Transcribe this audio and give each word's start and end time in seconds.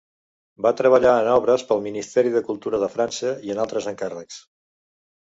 Va 0.65 0.69
treballar 0.77 1.09
en 1.17 1.27
obres 1.33 1.65
pel 1.71 1.83
Ministeri 1.83 2.31
de 2.35 2.41
Cultura 2.47 2.79
de 2.85 2.89
França 2.93 3.35
i 3.49 3.53
en 3.57 3.61
altres 3.65 3.89
encàrrecs. 3.93 4.39